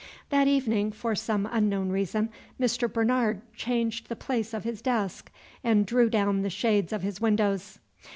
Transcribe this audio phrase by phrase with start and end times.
[0.31, 2.91] That evening, for some unknown reason, Mr.
[2.91, 5.31] Bernard changed the place of his desk
[5.63, 7.77] and drew down the shades of his windows.